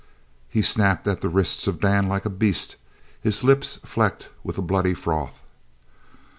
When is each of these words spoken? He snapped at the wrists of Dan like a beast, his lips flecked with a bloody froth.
He 0.49 0.63
snapped 0.63 1.07
at 1.07 1.21
the 1.21 1.29
wrists 1.29 1.67
of 1.67 1.79
Dan 1.79 2.07
like 2.09 2.25
a 2.25 2.29
beast, 2.31 2.75
his 3.21 3.43
lips 3.43 3.77
flecked 3.85 4.29
with 4.43 4.57
a 4.57 4.63
bloody 4.63 4.95
froth. 4.95 5.43